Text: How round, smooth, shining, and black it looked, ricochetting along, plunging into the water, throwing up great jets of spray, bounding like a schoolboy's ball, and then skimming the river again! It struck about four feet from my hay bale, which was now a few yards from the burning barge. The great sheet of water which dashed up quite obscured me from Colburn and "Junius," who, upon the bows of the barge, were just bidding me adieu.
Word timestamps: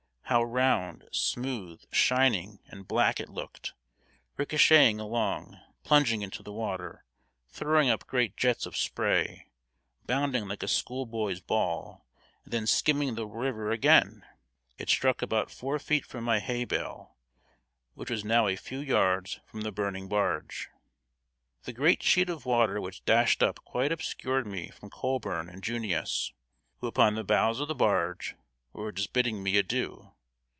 How 0.31 0.43
round, 0.45 1.09
smooth, 1.11 1.83
shining, 1.91 2.61
and 2.67 2.87
black 2.87 3.19
it 3.19 3.27
looked, 3.27 3.73
ricochetting 4.37 4.97
along, 4.97 5.59
plunging 5.83 6.21
into 6.21 6.41
the 6.41 6.53
water, 6.53 7.03
throwing 7.49 7.89
up 7.89 8.07
great 8.07 8.37
jets 8.37 8.65
of 8.65 8.77
spray, 8.77 9.47
bounding 10.05 10.47
like 10.47 10.63
a 10.63 10.69
schoolboy's 10.69 11.41
ball, 11.41 12.07
and 12.45 12.53
then 12.53 12.65
skimming 12.65 13.15
the 13.15 13.27
river 13.27 13.71
again! 13.71 14.23
It 14.77 14.87
struck 14.87 15.21
about 15.21 15.51
four 15.51 15.79
feet 15.79 16.05
from 16.05 16.23
my 16.23 16.39
hay 16.39 16.63
bale, 16.63 17.17
which 17.93 18.09
was 18.09 18.23
now 18.23 18.47
a 18.47 18.55
few 18.55 18.79
yards 18.79 19.41
from 19.45 19.61
the 19.63 19.71
burning 19.73 20.07
barge. 20.07 20.69
The 21.63 21.73
great 21.73 22.01
sheet 22.03 22.29
of 22.29 22.45
water 22.45 22.79
which 22.79 23.03
dashed 23.03 23.43
up 23.43 23.59
quite 23.65 23.91
obscured 23.91 24.47
me 24.47 24.69
from 24.69 24.91
Colburn 24.91 25.49
and 25.49 25.61
"Junius," 25.61 26.31
who, 26.77 26.87
upon 26.87 27.15
the 27.15 27.25
bows 27.25 27.59
of 27.59 27.67
the 27.67 27.75
barge, 27.75 28.37
were 28.71 28.93
just 28.93 29.11
bidding 29.11 29.43
me 29.43 29.57
adieu. 29.57 30.13